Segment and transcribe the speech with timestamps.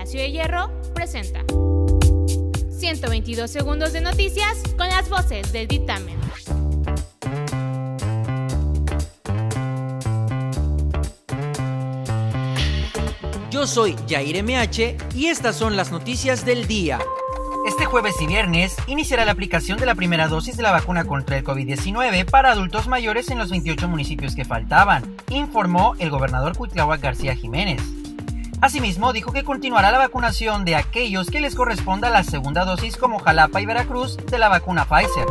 [0.00, 1.40] Palacio de Hierro presenta
[2.70, 6.18] 122 segundos de noticias con las voces del dictamen.
[13.50, 16.98] Yo soy Jair MH y estas son las noticias del día.
[17.66, 21.36] Este jueves y viernes iniciará la aplicación de la primera dosis de la vacuna contra
[21.36, 27.02] el COVID-19 para adultos mayores en los 28 municipios que faltaban, informó el gobernador Cuitláhuac
[27.02, 27.99] García Jiménez.
[28.60, 33.18] Asimismo, dijo que continuará la vacunación de aquellos que les corresponda la segunda dosis como
[33.18, 35.26] Jalapa y Veracruz de la vacuna Pfizer.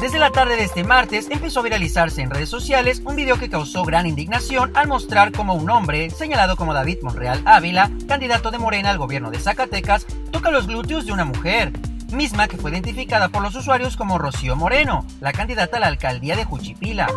[0.00, 3.50] Desde la tarde de este martes empezó a viralizarse en redes sociales un video que
[3.50, 8.58] causó gran indignación al mostrar cómo un hombre, señalado como David Monreal Ávila, candidato de
[8.58, 11.72] Morena al gobierno de Zacatecas, toca los glúteos de una mujer,
[12.12, 16.36] misma que fue identificada por los usuarios como Rocío Moreno, la candidata a la alcaldía
[16.36, 17.08] de Juchipila.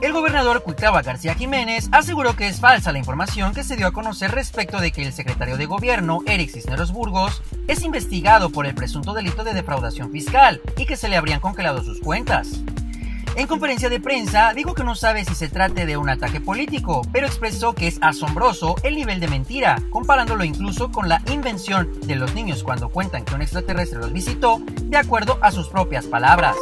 [0.00, 3.92] El gobernador Cuitlava García Jiménez aseguró que es falsa la información que se dio a
[3.92, 8.74] conocer respecto de que el secretario de gobierno, Eric Cisneros Burgos, es investigado por el
[8.74, 12.62] presunto delito de defraudación fiscal y que se le habrían congelado sus cuentas.
[13.36, 17.02] En conferencia de prensa dijo que no sabe si se trate de un ataque político,
[17.12, 22.16] pero expresó que es asombroso el nivel de mentira, comparándolo incluso con la invención de
[22.16, 26.56] los niños cuando cuentan que un extraterrestre los visitó, de acuerdo a sus propias palabras.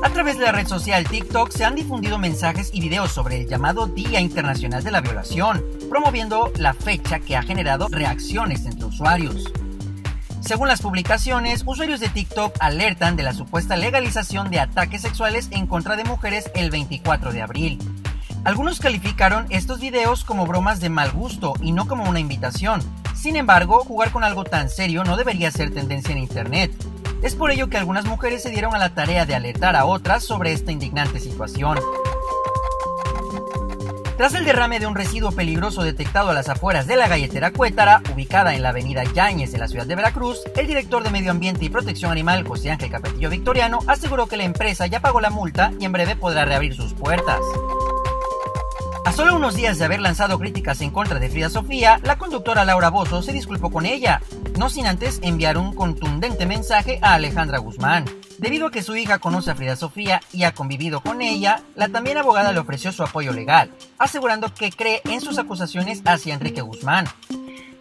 [0.00, 3.48] A través de la red social TikTok se han difundido mensajes y videos sobre el
[3.48, 9.52] llamado Día Internacional de la Violación, promoviendo la fecha que ha generado reacciones entre usuarios.
[10.40, 15.66] Según las publicaciones, usuarios de TikTok alertan de la supuesta legalización de ataques sexuales en
[15.66, 17.78] contra de mujeres el 24 de abril.
[18.44, 22.80] Algunos calificaron estos videos como bromas de mal gusto y no como una invitación.
[23.16, 26.72] Sin embargo, jugar con algo tan serio no debería ser tendencia en Internet.
[27.22, 30.24] Es por ello que algunas mujeres se dieron a la tarea de alertar a otras
[30.24, 31.78] sobre esta indignante situación.
[34.16, 38.02] Tras el derrame de un residuo peligroso detectado a las afueras de la galletera Cuétara,
[38.12, 41.64] ubicada en la avenida Yáñez de la ciudad de Veracruz, el director de Medio Ambiente
[41.64, 45.72] y Protección Animal, José Ángel Capetillo Victoriano, aseguró que la empresa ya pagó la multa
[45.78, 47.40] y en breve podrá reabrir sus puertas.
[49.04, 52.64] A solo unos días de haber lanzado críticas en contra de Frida Sofía, la conductora
[52.64, 54.20] Laura Bozo se disculpó con ella,
[54.58, 58.04] no sin antes enviar un contundente mensaje a Alejandra Guzmán.
[58.38, 61.88] Debido a que su hija conoce a Frida Sofía y ha convivido con ella, la
[61.88, 66.60] también abogada le ofreció su apoyo legal, asegurando que cree en sus acusaciones hacia Enrique
[66.60, 67.06] Guzmán.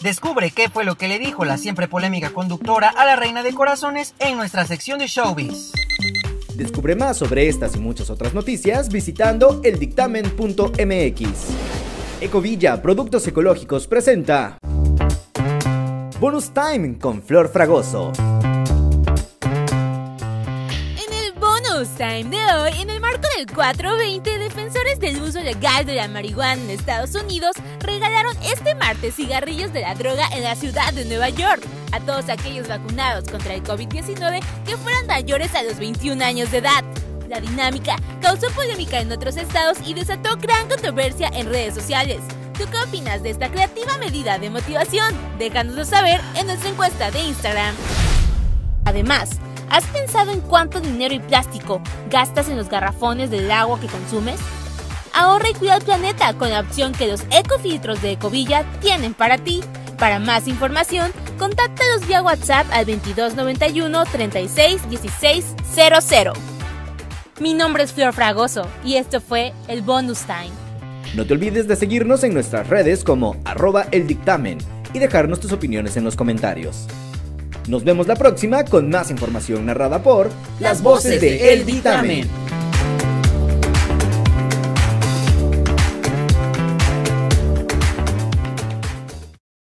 [0.01, 3.53] Descubre qué fue lo que le dijo la siempre polémica conductora a la reina de
[3.53, 5.73] corazones en nuestra sección de Showbiz.
[6.57, 11.29] Descubre más sobre estas y muchas otras noticias visitando eldictamen.mx.
[12.19, 14.57] Ecovilla Productos Ecológicos presenta
[16.19, 18.11] Bonus Time con Flor Fragoso.
[20.95, 25.85] En el bonus time de hoy, en el marco del 420, defensores del uso legal
[25.85, 27.51] de la marihuana en Estados Unidos
[27.81, 31.61] regalaron este martes cigarrillos de la droga en la ciudad de Nueva York
[31.91, 36.59] a todos aquellos vacunados contra el COVID-19 que fueran mayores a los 21 años de
[36.59, 36.83] edad.
[37.29, 42.19] La dinámica causó polémica en otros estados y desató gran controversia en redes sociales.
[42.57, 45.13] ¿Tú qué opinas de esta creativa medida de motivación?
[45.37, 47.75] Déjanoslo saber en nuestra encuesta de Instagram.
[48.85, 49.31] Además,
[49.69, 54.39] ¿has pensado en cuánto dinero y plástico gastas en los garrafones del agua que consumes?
[55.13, 59.37] Ahorra y cuida el planeta con la opción que los ecofiltros de Ecovilla tienen para
[59.37, 59.61] ti.
[59.97, 64.81] Para más información, contáctalos vía WhatsApp al 2291 36
[65.73, 66.33] 00.
[67.39, 70.51] Mi nombre es Flor Fragoso y esto fue el Bonus Time.
[71.15, 74.07] No te olvides de seguirnos en nuestras redes como arroba el
[74.93, 76.87] y dejarnos tus opiniones en los comentarios.
[77.67, 82.46] Nos vemos la próxima con más información narrada por las voces de El Dictamen.